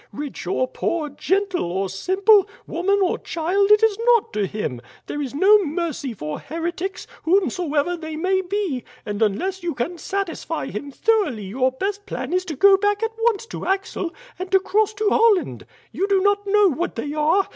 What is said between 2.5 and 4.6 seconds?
woman or child, it is nought to